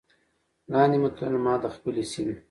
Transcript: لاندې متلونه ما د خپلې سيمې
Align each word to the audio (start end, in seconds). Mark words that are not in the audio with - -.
لاندې 0.71 0.97
متلونه 1.03 1.39
ما 1.45 1.53
د 1.63 1.65
خپلې 1.75 2.03
سيمې 2.11 2.35